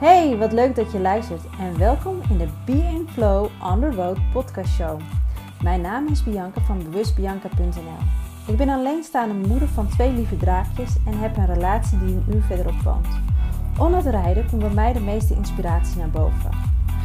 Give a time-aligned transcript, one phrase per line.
[0.00, 4.18] Hey, wat leuk dat je luistert en welkom in de Be Flow on the Road
[4.32, 5.00] podcast show.
[5.62, 7.98] Mijn naam is Bianca van bewustbianca.nl.
[8.46, 12.42] Ik ben alleenstaande moeder van twee lieve draakjes en heb een relatie die een uur
[12.42, 13.06] verderop woont.
[13.78, 16.50] Onder het rijden komt bij mij de meeste inspiratie naar boven.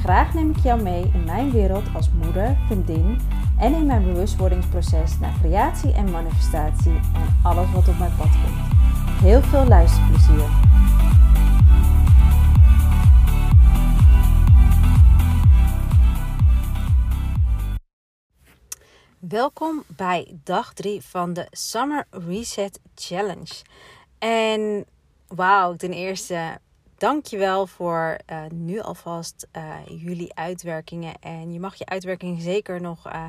[0.03, 3.17] Graag neem ik jou mee in mijn wereld als moeder, vriendin
[3.59, 9.21] en in mijn bewustwordingsproces naar creatie en manifestatie en alles wat op mijn pad komt.
[9.21, 10.64] Heel veel luisterplezier!
[19.35, 23.63] Welkom bij dag 3 van de Summer Reset Challenge.
[24.19, 24.85] En
[25.27, 26.59] wauw, ten eerste
[26.97, 31.13] dankjewel voor uh, nu alvast uh, jullie uitwerkingen.
[31.19, 33.25] En je mag je uitwerking zeker nog uh,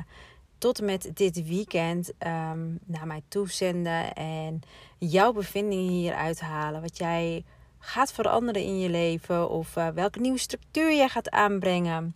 [0.57, 4.13] tot en met dit weekend um, naar mij toezenden.
[4.13, 4.59] En
[4.97, 6.81] jouw bevindingen hieruit halen.
[6.81, 7.45] Wat jij
[7.79, 9.49] gaat veranderen in je leven.
[9.49, 12.15] Of welke nieuwe structuur jij gaat aanbrengen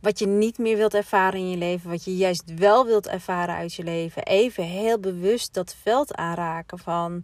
[0.00, 3.54] wat je niet meer wilt ervaren in je leven, wat je juist wel wilt ervaren
[3.54, 4.22] uit je leven.
[4.22, 7.22] Even heel bewust dat veld aanraken van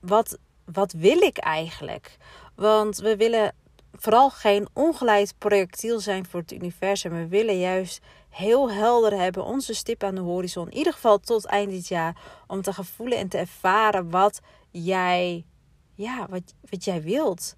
[0.00, 2.16] wat, wat wil ik eigenlijk?
[2.54, 3.54] Want we willen
[3.92, 7.12] vooral geen ongeleid projectiel zijn voor het universum.
[7.12, 10.70] We willen juist heel helder hebben onze stip aan de horizon.
[10.70, 12.16] In ieder geval tot eind dit jaar.
[12.46, 14.40] Om te gaan voelen en te ervaren wat
[14.70, 15.44] jij,
[15.94, 17.56] ja, wat, wat jij wilt.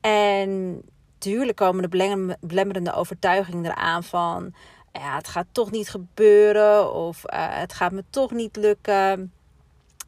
[0.00, 0.82] En
[1.20, 4.54] tuurlijk komen de belemmerende overtuigingen eraan van...
[4.92, 9.32] Ja, het gaat toch niet gebeuren of uh, het gaat me toch niet lukken.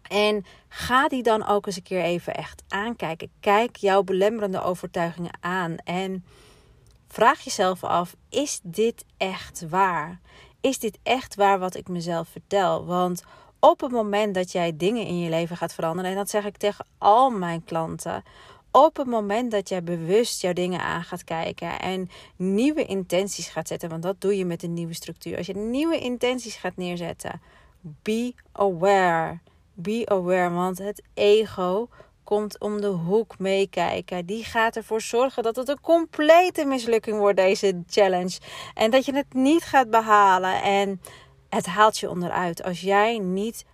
[0.09, 3.31] En ga die dan ook eens een keer even echt aankijken.
[3.41, 6.25] Kijk jouw belemmerende overtuigingen aan en
[7.09, 10.21] vraag jezelf af: is dit echt waar?
[10.61, 12.85] Is dit echt waar wat ik mezelf vertel?
[12.85, 13.25] Want
[13.59, 16.57] op het moment dat jij dingen in je leven gaat veranderen, en dat zeg ik
[16.57, 18.23] tegen al mijn klanten,
[18.73, 23.69] op het moment dat jij bewust jouw dingen aan gaat kijken en nieuwe intenties gaat
[23.69, 25.37] zetten, want dat doe je met een nieuwe structuur.
[25.37, 27.41] Als je nieuwe intenties gaat neerzetten,
[27.81, 29.39] be aware.
[29.75, 31.89] Be aware, want het ego
[32.25, 34.27] komt om de hoek meekijken.
[34.27, 38.39] Die gaat ervoor zorgen dat het een complete mislukking wordt, deze challenge.
[38.75, 40.63] En dat je het niet gaat behalen.
[40.63, 41.01] En
[41.49, 42.63] het haalt je onderuit.
[42.63, 43.65] Als jij niet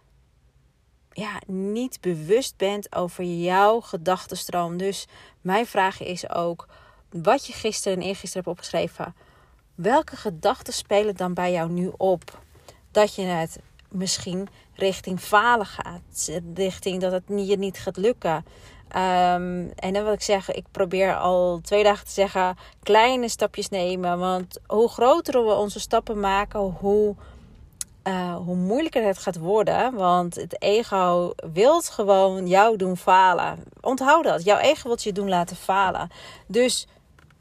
[1.18, 4.76] ja, niet bewust bent over jouw gedachtenstroom.
[4.76, 5.06] Dus
[5.40, 6.68] mijn vraag is ook,
[7.10, 9.14] wat je gisteren en eergisteren hebt opgeschreven,
[9.74, 12.40] welke gedachten spelen dan bij jou nu op?
[12.90, 13.58] Dat je het
[13.88, 18.44] misschien richting falen gaat, richting dat het je niet gaat lukken.
[18.96, 23.68] Um, en dan wil ik zeggen, ik probeer al twee dagen te zeggen, kleine stapjes
[23.68, 24.18] nemen.
[24.18, 27.16] Want hoe groter we onze stappen maken, hoe
[28.08, 29.94] uh, hoe moeilijker het gaat worden.
[29.94, 33.64] Want het ego wil gewoon jou doen falen.
[33.80, 34.44] Onthoud dat.
[34.44, 36.10] Jouw ego wil je doen laten falen.
[36.46, 36.86] Dus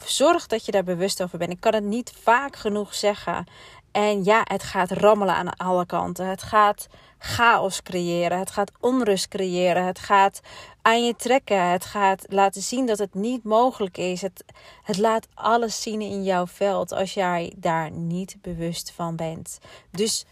[0.05, 1.51] zorg dat je daar bewust over bent.
[1.51, 3.45] Ik kan het niet vaak genoeg zeggen.
[3.91, 6.28] En ja, het gaat rammelen aan alle kanten.
[6.28, 8.39] Het gaat chaos creëren.
[8.39, 9.85] Het gaat onrust creëren.
[9.85, 10.39] Het gaat
[10.81, 11.69] aan je trekken.
[11.69, 14.22] Het gaat laten zien dat het niet mogelijk is.
[14.22, 14.44] Het,
[14.84, 19.59] het laat alles zien in jouw veld als jij daar niet bewust van bent.
[19.91, 20.25] Dus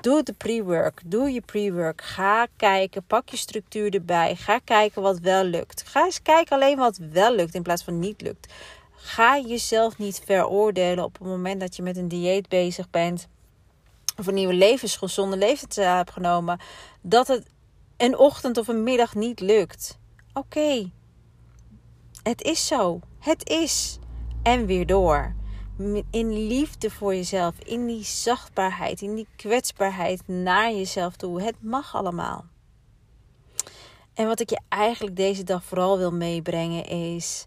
[0.00, 1.00] Doe de pre-work.
[1.04, 2.02] Doe je pre-work.
[2.02, 3.04] Ga kijken.
[3.06, 4.36] Pak je structuur erbij.
[4.36, 5.82] Ga kijken wat wel lukt.
[5.86, 8.52] Ga eens kijken alleen wat wel lukt in plaats van niet lukt.
[8.92, 13.28] Ga jezelf niet veroordelen op het moment dat je met een dieet bezig bent.
[14.16, 16.60] Of een nieuwe levensgezonde levensstijl hebt genomen.
[17.00, 17.46] Dat het
[17.96, 19.98] een ochtend of een middag niet lukt.
[20.32, 20.90] Oké.
[22.22, 23.00] Het is zo.
[23.18, 23.98] Het is.
[24.42, 25.34] En weer door
[26.10, 31.42] in liefde voor jezelf, in die zachtbaarheid, in die kwetsbaarheid naar jezelf toe.
[31.42, 32.44] Het mag allemaal.
[34.14, 37.46] En wat ik je eigenlijk deze dag vooral wil meebrengen is: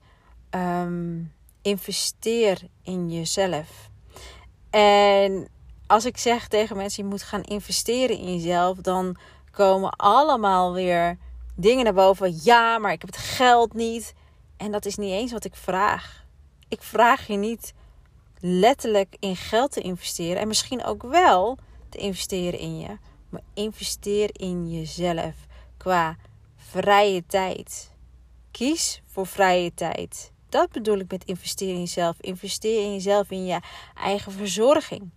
[0.49, 3.89] um, investeer in jezelf.
[4.69, 5.47] En
[5.87, 9.17] als ik zeg tegen mensen: je moet gaan investeren in jezelf, dan
[9.51, 11.17] komen allemaal weer
[11.55, 12.39] dingen naar boven.
[12.43, 14.13] Ja, maar ik heb het geld niet.
[14.57, 16.25] En dat is niet eens wat ik vraag.
[16.67, 17.73] Ik vraag je niet
[18.41, 20.41] letterlijk in geld te investeren.
[20.41, 21.57] En misschien ook wel
[21.89, 22.97] te investeren in je.
[23.29, 25.35] Maar investeer in jezelf
[25.77, 26.17] qua
[26.55, 27.91] vrije tijd.
[28.51, 30.31] Kies voor vrije tijd.
[30.49, 32.15] Dat bedoel ik met investeren in jezelf.
[32.19, 33.59] Investeer in jezelf, in je
[33.95, 35.09] eigen verzorging.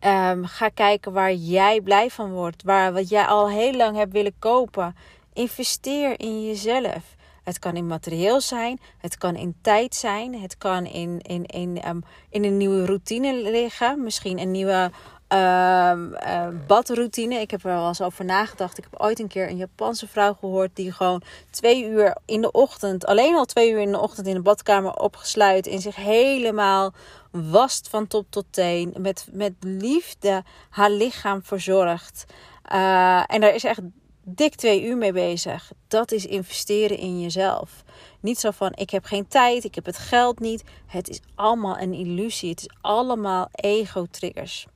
[0.00, 2.62] Um, ga kijken waar jij blij van wordt.
[2.62, 4.96] Waar wat jij al heel lang hebt willen kopen.
[5.32, 7.16] Investeer in jezelf.
[7.44, 11.88] Het kan in materieel zijn, het kan in tijd zijn, het kan in, in, in,
[11.88, 14.02] um, in een nieuwe routine liggen.
[14.02, 14.90] Misschien een nieuwe
[15.32, 17.34] Um, uh, badroutine.
[17.34, 18.78] Ik heb er wel eens over nagedacht.
[18.78, 22.50] Ik heb ooit een keer een Japanse vrouw gehoord die gewoon twee uur in de
[22.50, 26.92] ochtend, alleen al twee uur in de ochtend in de badkamer opgesluit en zich helemaal
[27.30, 28.94] wast van top tot teen.
[28.98, 32.24] Met, met liefde haar lichaam verzorgt.
[32.72, 33.80] Uh, en daar is echt
[34.22, 35.72] dik twee uur mee bezig.
[35.88, 37.84] Dat is investeren in jezelf.
[38.20, 40.64] Niet zo van ik heb geen tijd, ik heb het geld niet.
[40.86, 42.50] Het is allemaal een illusie.
[42.50, 44.66] Het is allemaal ego-triggers.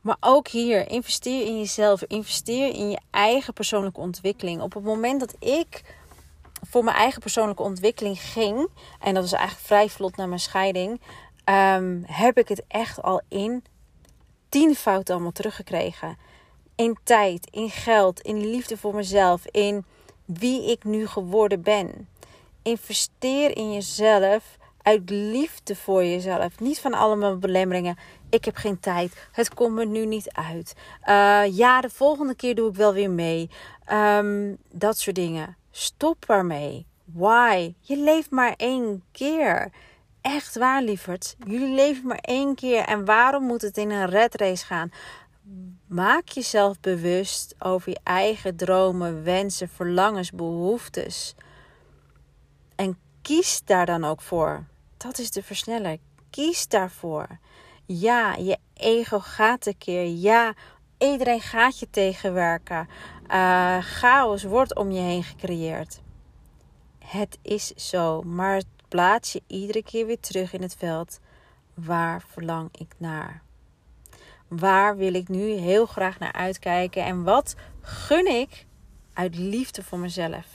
[0.00, 2.02] Maar ook hier, investeer in jezelf.
[2.02, 4.60] Investeer in je eigen persoonlijke ontwikkeling.
[4.60, 5.94] Op het moment dat ik
[6.62, 8.68] voor mijn eigen persoonlijke ontwikkeling ging,
[9.00, 11.00] en dat was eigenlijk vrij vlot na mijn scheiding,
[11.44, 13.64] um, heb ik het echt al in
[14.48, 16.16] tien fouten allemaal teruggekregen.
[16.76, 19.84] In tijd, in geld, in liefde voor mezelf, in
[20.24, 22.08] wie ik nu geworden ben.
[22.62, 26.60] Investeer in jezelf uit liefde voor jezelf.
[26.60, 27.98] Niet van allemaal belemmeringen.
[28.30, 29.28] Ik heb geen tijd.
[29.32, 30.74] Het komt me nu niet uit.
[31.08, 33.50] Uh, ja, de volgende keer doe ik wel weer mee.
[33.92, 35.56] Um, dat soort dingen.
[35.70, 36.86] Stop ermee.
[37.04, 37.74] Why?
[37.80, 39.70] Je leeft maar één keer.
[40.20, 41.36] Echt waar, lieverd.
[41.46, 42.84] Jullie leven maar één keer.
[42.84, 44.90] En waarom moet het in een red race gaan?
[45.86, 51.34] Maak jezelf bewust over je eigen dromen, wensen, verlangens, behoeftes.
[52.76, 54.64] En kies daar dan ook voor.
[54.96, 55.98] Dat is de versneller.
[56.30, 57.38] Kies daarvoor.
[57.84, 60.06] Ja, je ego gaat tekeer.
[60.06, 60.54] Ja,
[60.98, 62.88] iedereen gaat je tegenwerken.
[63.30, 66.00] Uh, chaos wordt om je heen gecreëerd.
[66.98, 71.18] Het is zo, maar plaats je iedere keer weer terug in het veld.
[71.74, 73.42] Waar verlang ik naar?
[74.48, 77.04] Waar wil ik nu heel graag naar uitkijken?
[77.04, 78.66] En wat gun ik
[79.12, 80.46] uit liefde voor mezelf?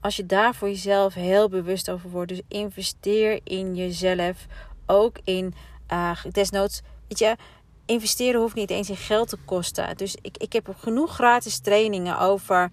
[0.00, 4.46] Als je daar voor jezelf heel bewust over wordt, dus investeer in jezelf.
[4.86, 5.54] Ook in,
[5.92, 7.36] uh, desnoods, weet je,
[7.86, 9.96] investeren hoeft niet eens in geld te kosten.
[9.96, 12.70] Dus ik, ik heb genoeg gratis trainingen over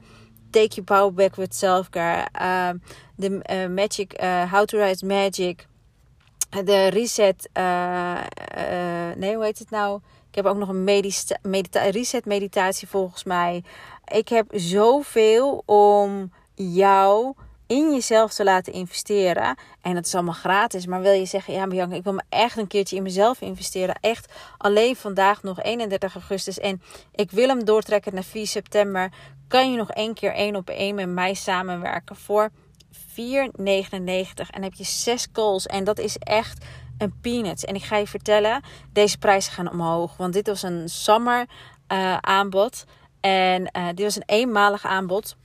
[0.49, 2.27] Take Your Power Back with Self-Care.
[3.15, 4.21] De uh, Magic,
[4.51, 5.67] How to Write Magic.
[6.63, 8.19] De Reset, uh,
[9.15, 9.99] nee hoe heet het nou?
[10.29, 13.63] Ik heb ook nog een medita medita reset meditatie volgens mij.
[14.05, 17.33] Ik heb zoveel om jou
[17.67, 19.57] in jezelf te laten investeren.
[19.81, 20.85] En dat is allemaal gratis.
[20.85, 23.95] Maar wil je zeggen, ja Bianca, ik wil me echt een keertje in mezelf investeren.
[24.01, 26.59] Echt alleen vandaag nog 31 augustus.
[26.59, 26.81] En
[27.15, 29.11] ik wil hem doortrekken naar 4 september.
[29.47, 32.49] Kan je nog één keer één op één met mij samenwerken voor
[32.95, 34.49] 4,99.
[34.49, 35.65] En heb je zes calls.
[35.65, 36.65] En dat is echt
[36.97, 37.65] een peanuts.
[37.65, 38.61] En ik ga je vertellen,
[38.93, 40.17] deze prijzen gaan omhoog.
[40.17, 41.45] Want dit was een summer
[41.91, 42.85] uh, aanbod.
[43.19, 45.35] En uh, dit was een eenmalig aanbod.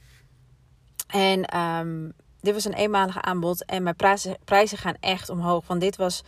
[1.07, 3.65] En um, dit was een eenmalige aanbod.
[3.65, 5.67] En mijn prijzen, prijzen gaan echt omhoog.
[5.67, 6.23] Want dit was,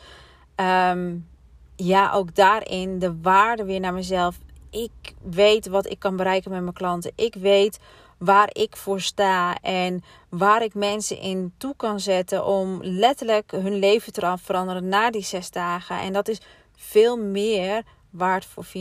[0.57, 1.29] um,
[1.77, 4.39] ja, ook daarin de waarde weer naar mezelf.
[4.71, 7.13] Ik weet wat ik kan bereiken met mijn klanten.
[7.15, 7.79] Ik weet
[8.25, 13.75] waar ik voor sta en waar ik mensen in toe kan zetten om letterlijk hun
[13.75, 16.01] leven te veranderen na die zes dagen.
[16.01, 16.41] En dat is
[16.77, 18.73] veel meer waard voor 4,99.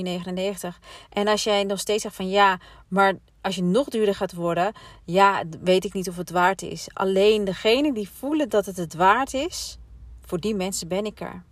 [1.09, 4.73] En als jij nog steeds zegt van ja, maar als je nog duurder gaat worden,
[5.05, 6.87] ja, weet ik niet of het waard is.
[6.93, 9.77] Alleen degene die voelen dat het het waard is,
[10.25, 11.43] voor die mensen ben ik er.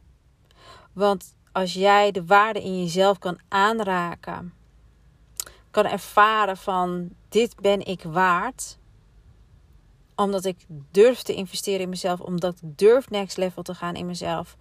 [0.94, 4.54] Want als jij de waarde in jezelf kan aanraken,
[5.72, 8.78] kan ervaren van dit ben ik waard,
[10.16, 14.06] omdat ik durf te investeren in mezelf, omdat ik durf next level te gaan in
[14.06, 14.58] mezelf.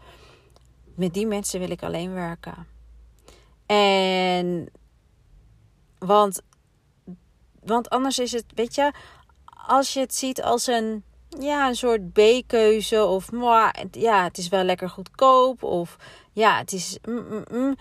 [0.94, 2.66] Met die mensen wil ik alleen werken.
[3.66, 4.70] En
[5.98, 6.42] want
[7.68, 8.92] want anders is het, weet je,
[9.66, 13.30] als je het ziet als een, ja, een soort B-keuze of
[13.90, 15.96] ja, het is wel lekker goedkoop of
[16.32, 16.98] ja, het is.
[17.08, 17.76] Mm, mm, mm.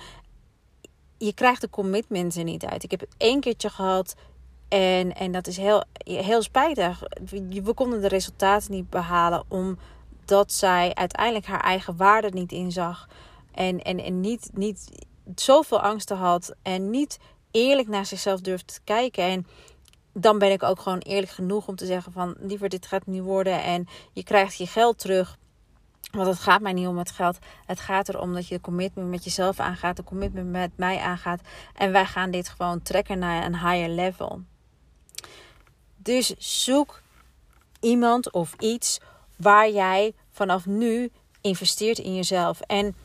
[1.17, 2.83] Je krijgt de commitment er niet uit.
[2.83, 4.15] Ik heb het één keertje gehad
[4.67, 7.03] en, en dat is heel, heel spijtig.
[7.63, 13.07] We konden de resultaten niet behalen omdat zij uiteindelijk haar eigen waarde niet inzag.
[13.51, 14.89] En, en, en niet, niet
[15.35, 17.19] zoveel angsten had en niet
[17.51, 19.23] eerlijk naar zichzelf durfde te kijken.
[19.23, 19.47] En
[20.13, 23.21] dan ben ik ook gewoon eerlijk genoeg om te zeggen van liever dit gaat niet
[23.21, 25.37] worden en je krijgt je geld terug.
[26.11, 27.37] Want het gaat mij niet om het geld.
[27.65, 31.41] Het gaat erom dat je de commitment met jezelf aangaat, de commitment met mij aangaat.
[31.75, 34.41] En wij gaan dit gewoon trekken naar een higher level.
[35.95, 37.01] Dus zoek
[37.79, 38.99] iemand of iets
[39.35, 41.11] waar jij vanaf nu
[41.41, 42.61] investeert in jezelf.
[42.61, 42.95] En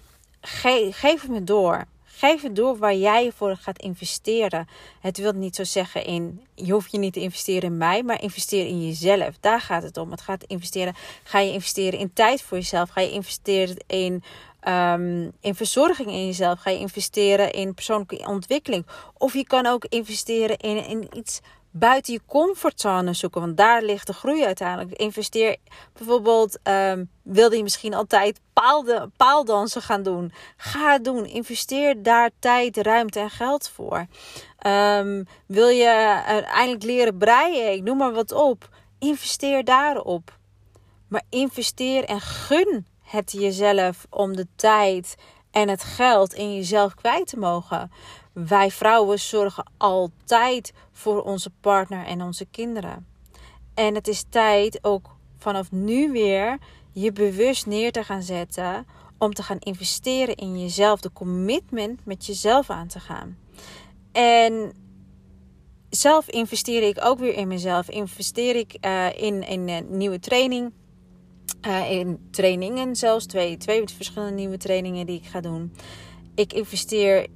[0.41, 1.85] geef het me door.
[2.17, 4.69] Geef het door waar jij voor gaat investeren.
[5.01, 8.23] Het wil niet zo zeggen in, je hoeft je niet te investeren in mij, maar
[8.23, 9.37] investeer in jezelf.
[9.41, 10.11] Daar gaat het om.
[10.11, 10.95] Het gaat investeren.
[11.23, 12.91] Ga je investeren in tijd voor jezelf?
[12.91, 14.23] Ga je investeren in
[14.61, 16.61] ehm, in verzorging in jezelf.
[16.61, 18.87] Ga je investeren in persoonlijke ontwikkeling.
[19.19, 21.41] Of je kan ook investeren in, in iets
[21.73, 23.41] buiten je comfortzone zoeken.
[23.41, 24.93] Want daar ligt de groei uiteindelijk.
[24.93, 25.57] Investeer
[25.93, 28.41] bijvoorbeeld, um, wilde je misschien altijd
[29.17, 30.33] paaldansen gaan doen?
[30.57, 31.27] Ga het doen.
[31.27, 34.07] Investeer daar tijd, ruimte en geld voor.
[34.67, 37.73] Um, wil je uiteindelijk leren breien?
[37.73, 38.69] Ik noem maar wat op.
[38.99, 40.39] Investeer daarop.
[41.09, 45.15] Maar investeer en gun het jezelf om de tijd
[45.51, 47.91] en het geld in jezelf kwijt te mogen.
[48.33, 53.07] Wij vrouwen zorgen altijd voor onze partner en onze kinderen.
[53.75, 56.59] En het is tijd ook vanaf nu weer
[56.93, 58.87] je bewust neer te gaan zetten
[59.19, 63.39] om te gaan investeren in jezelf, de commitment met jezelf aan te gaan.
[64.13, 64.73] En
[65.89, 67.91] zelf investeer ik ook weer in mezelf.
[67.91, 70.73] Investeer ik uh, in, een nieuwe training.
[71.67, 73.27] Uh, in trainingen zelfs.
[73.27, 75.73] Twee, twee verschillende nieuwe trainingen die ik ga doen.
[76.35, 77.27] Ik investeer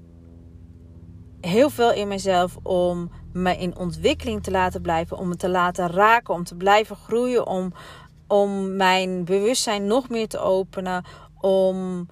[1.40, 5.16] heel veel in mezelf om me in ontwikkeling te laten blijven.
[5.16, 6.34] Om me te laten raken.
[6.34, 7.46] Om te blijven groeien.
[7.46, 7.72] Om,
[8.26, 11.04] om mijn bewustzijn nog meer te openen.
[11.40, 12.08] Om,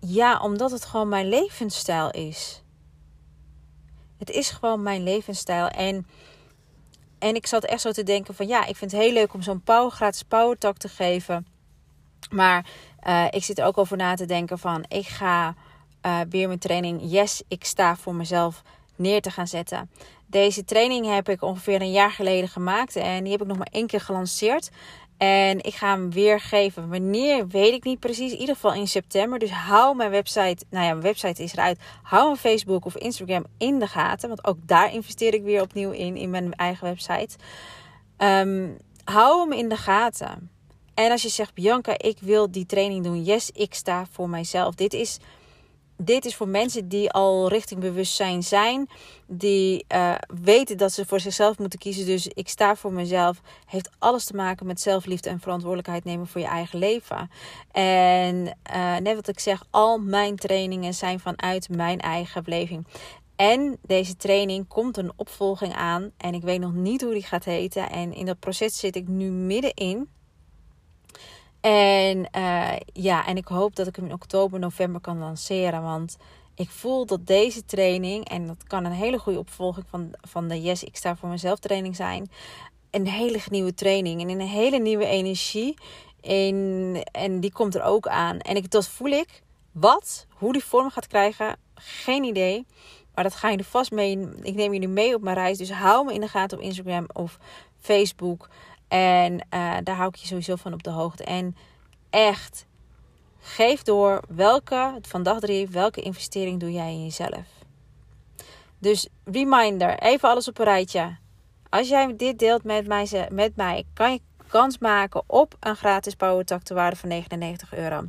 [0.00, 2.62] ja, omdat het gewoon mijn levensstijl is.
[4.18, 5.68] Het is gewoon mijn levensstijl.
[5.68, 6.06] En,
[7.18, 9.42] en ik zat echt zo te denken van ja, ik vind het heel leuk om
[9.42, 11.46] zo'n power, gratis power talk te geven.
[12.30, 12.66] Maar
[13.06, 15.54] uh, ik zit er ook over na te denken van ik ga
[16.06, 18.62] uh, weer mijn training Yes, ik sta voor mezelf
[18.96, 19.90] neer te gaan zetten.
[20.26, 23.68] Deze training heb ik ongeveer een jaar geleden gemaakt en die heb ik nog maar
[23.70, 24.70] één keer gelanceerd.
[25.16, 26.88] En ik ga hem weer geven.
[26.88, 28.32] Wanneer weet ik niet precies.
[28.32, 29.38] In ieder geval in september.
[29.38, 30.64] Dus hou mijn website.
[30.70, 31.78] Nou ja, mijn website is eruit.
[32.02, 34.28] Hou mijn Facebook of Instagram in de gaten.
[34.28, 36.16] Want ook daar investeer ik weer opnieuw in.
[36.16, 37.36] In mijn eigen website.
[38.18, 40.50] Um, hou hem in de gaten.
[40.94, 43.24] En als je zegt, Bianca, ik wil die training doen.
[43.24, 44.74] Yes, ik sta voor mijzelf.
[44.74, 45.18] Dit is
[45.96, 48.88] dit is voor mensen die al richting bewustzijn zijn,
[49.26, 52.06] die uh, weten dat ze voor zichzelf moeten kiezen.
[52.06, 53.40] Dus ik sta voor mezelf.
[53.66, 57.30] Heeft alles te maken met zelfliefde en verantwoordelijkheid nemen voor je eigen leven.
[57.72, 58.36] En
[58.74, 62.86] uh, net wat ik zeg, al mijn trainingen zijn vanuit mijn eigen beleving.
[63.36, 66.10] En deze training komt een opvolging aan.
[66.16, 67.90] En ik weet nog niet hoe die gaat heten.
[67.90, 70.08] En in dat proces zit ik nu middenin.
[71.66, 75.82] En uh, ja, en ik hoop dat ik hem in oktober, november kan lanceren.
[75.82, 76.16] Want
[76.54, 80.62] ik voel dat deze training, en dat kan een hele goede opvolging van, van de
[80.62, 82.30] Yes, ik sta voor mezelf training zijn.
[82.90, 85.74] Een hele nieuwe training en een hele nieuwe energie.
[86.20, 88.38] In, en die komt er ook aan.
[88.38, 89.42] En ik, dat voel ik.
[89.72, 92.66] Wat, hoe die vorm gaat krijgen, geen idee.
[93.14, 94.28] Maar dat ga je vast mee.
[94.42, 95.58] Ik neem jullie mee op mijn reis.
[95.58, 97.38] Dus hou me in de gaten op Instagram of
[97.80, 98.48] Facebook.
[98.88, 101.24] En uh, daar hou ik je sowieso van op de hoogte.
[101.24, 101.56] En
[102.10, 102.66] echt,
[103.40, 107.46] geef door welke, van dag drie, welke investering doe jij in jezelf.
[108.78, 111.16] Dus reminder, even alles op een rijtje.
[111.68, 116.14] Als jij dit deelt met mij, met mij kan je kans maken op een gratis
[116.14, 118.04] powertak te waarde van 99 euro.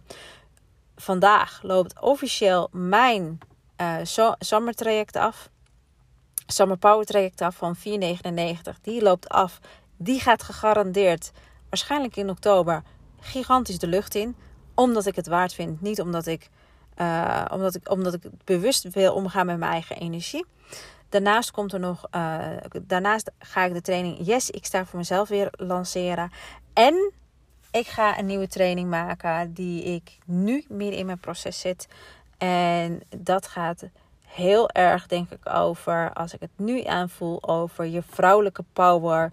[0.96, 3.40] Vandaag loopt officieel mijn
[3.82, 3.96] uh,
[4.40, 5.50] summer traject af.
[6.48, 7.82] Summer Power traject af van 4,99.
[8.82, 9.60] Die loopt af
[9.98, 11.32] die gaat gegarandeerd
[11.70, 12.84] waarschijnlijk in oktober
[13.20, 14.36] gigantisch de lucht in.
[14.76, 15.82] Omdat ik het waard vind.
[15.82, 16.50] Niet omdat ik,
[16.98, 20.46] uh, omdat ik, omdat ik bewust wil omgaan met mijn eigen energie.
[21.10, 22.06] Daarnaast komt er nog.
[22.16, 22.40] Uh,
[22.82, 26.32] daarnaast ga ik de training Yes, ik sta voor mezelf weer lanceren.
[26.74, 27.12] En
[27.72, 31.88] ik ga een nieuwe training maken die ik nu midden in mijn proces zit.
[32.38, 33.84] En dat gaat
[34.26, 39.32] heel erg, denk ik, over, als ik het nu aanvoel, over je vrouwelijke power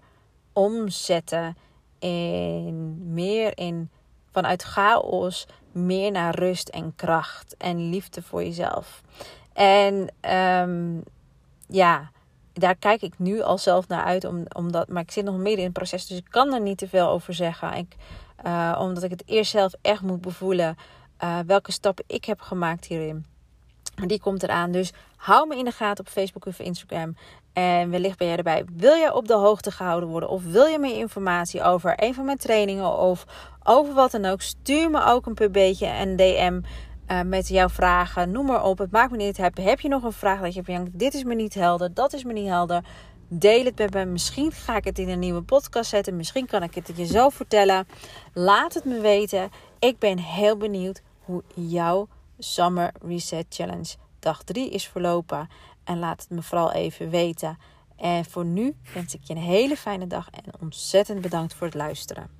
[0.55, 1.57] omzetten
[1.99, 3.89] in meer in
[4.31, 9.01] vanuit chaos meer naar rust en kracht en liefde voor jezelf.
[9.53, 11.03] En um,
[11.67, 12.11] ja,
[12.53, 15.57] daar kijk ik nu al zelf naar uit, om, omdat, maar ik zit nog midden
[15.57, 17.73] in het proces, dus ik kan er niet te veel over zeggen.
[17.73, 17.95] Ik,
[18.45, 20.75] uh, omdat ik het eerst zelf echt moet bevoelen
[21.23, 23.25] uh, welke stappen ik heb gemaakt hierin.
[24.07, 24.71] Die komt eraan.
[24.71, 27.15] Dus hou me in de gaten op Facebook of Instagram.
[27.55, 28.65] En wellicht ben jij erbij.
[28.75, 30.29] Wil je op de hoogte gehouden worden?
[30.29, 32.97] Of wil je meer informatie over een van mijn trainingen?
[32.97, 33.25] Of
[33.63, 34.41] over wat dan ook?
[34.41, 36.61] Stuur me ook een pb'tje en DM
[37.11, 38.31] uh, met jouw vragen.
[38.31, 38.77] Noem maar op.
[38.77, 39.57] Het maakt me niet uit.
[39.57, 42.23] Heb je nog een vraag dat je denkt, dit is me niet helder, dat is
[42.23, 42.83] me niet helder.
[43.27, 44.05] Deel het met me.
[44.05, 46.15] Misschien ga ik het in een nieuwe podcast zetten.
[46.15, 47.87] Misschien kan ik het je zo vertellen.
[48.33, 49.49] Laat het me weten.
[49.79, 52.07] Ik ben heel benieuwd hoe jouw
[52.39, 55.49] Summer Reset Challenge dag 3 is verlopen.
[55.85, 57.57] En laat het me vooral even weten.
[57.95, 61.75] En voor nu wens ik je een hele fijne dag en ontzettend bedankt voor het
[61.75, 62.34] luisteren.